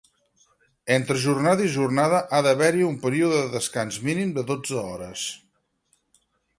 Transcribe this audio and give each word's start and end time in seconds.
Entre 0.95 1.17
jornada 1.25 1.67
i 1.67 1.73
jornada 1.75 2.23
ha 2.37 2.41
d'haver-hi 2.49 2.83
un 2.87 2.97
període 3.05 3.37
de 3.45 3.53
descans 3.59 4.03
mínim 4.11 4.35
de 4.41 4.49
dotze 4.53 4.83
hores. 4.89 5.31